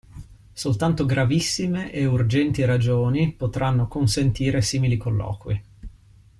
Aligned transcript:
Soltanto 0.51 1.05
gravissime 1.05 1.91
e 1.91 2.07
urgenti 2.07 2.65
ragioni 2.65 3.33
potranno 3.33 3.87
consentire 3.87 4.59
simili 4.63 4.97
colloqui. 4.97 5.63